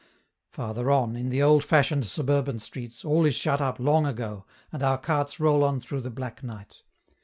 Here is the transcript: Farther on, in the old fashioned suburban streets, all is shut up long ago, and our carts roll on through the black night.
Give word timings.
Farther 0.49 0.89
on, 0.89 1.15
in 1.15 1.29
the 1.29 1.43
old 1.43 1.63
fashioned 1.63 2.07
suburban 2.07 2.57
streets, 2.57 3.05
all 3.05 3.23
is 3.23 3.35
shut 3.35 3.61
up 3.61 3.79
long 3.79 4.07
ago, 4.07 4.45
and 4.71 4.81
our 4.81 4.97
carts 4.97 5.39
roll 5.39 5.63
on 5.63 5.79
through 5.79 6.01
the 6.01 6.09
black 6.09 6.41
night. 6.41 6.81